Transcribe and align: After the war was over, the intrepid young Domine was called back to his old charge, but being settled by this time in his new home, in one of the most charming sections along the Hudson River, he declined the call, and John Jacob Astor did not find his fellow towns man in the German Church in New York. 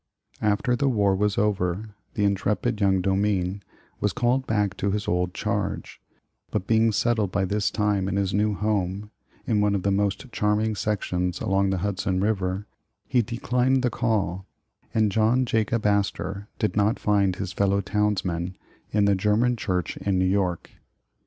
After 0.41 0.75
the 0.75 0.89
war 0.89 1.15
was 1.15 1.37
over, 1.37 1.89
the 2.15 2.23
intrepid 2.23 2.81
young 2.81 3.01
Domine 3.01 3.61
was 3.99 4.13
called 4.13 4.47
back 4.47 4.75
to 4.77 4.89
his 4.89 5.07
old 5.07 5.31
charge, 5.35 6.01
but 6.49 6.65
being 6.65 6.91
settled 6.91 7.31
by 7.31 7.45
this 7.45 7.69
time 7.69 8.07
in 8.07 8.15
his 8.15 8.33
new 8.33 8.55
home, 8.55 9.11
in 9.45 9.61
one 9.61 9.75
of 9.75 9.83
the 9.83 9.91
most 9.91 10.31
charming 10.31 10.73
sections 10.73 11.39
along 11.39 11.69
the 11.69 11.77
Hudson 11.85 12.19
River, 12.19 12.65
he 13.07 13.21
declined 13.21 13.83
the 13.83 13.91
call, 13.91 14.47
and 14.91 15.11
John 15.11 15.45
Jacob 15.45 15.85
Astor 15.85 16.47
did 16.57 16.75
not 16.75 16.97
find 16.97 17.35
his 17.35 17.53
fellow 17.53 17.79
towns 17.79 18.25
man 18.25 18.55
in 18.89 19.05
the 19.05 19.13
German 19.13 19.55
Church 19.55 19.97
in 19.97 20.17
New 20.17 20.25
York. 20.25 20.71